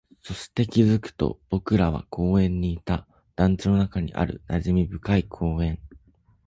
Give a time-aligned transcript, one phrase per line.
[0.23, 3.05] そして、気づくと僕らは公園にいた、
[3.35, 5.77] 団地の中にある馴染み深い公園